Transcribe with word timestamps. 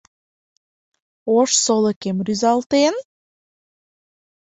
Ош 1.37 1.51
солыкем 1.63 2.17
рӱзалтен? 2.25 2.95